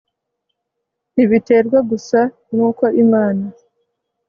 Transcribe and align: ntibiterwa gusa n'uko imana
ntibiterwa 1.13 1.77
gusa 1.89 2.19
n'uko 2.53 2.85
imana 3.03 3.45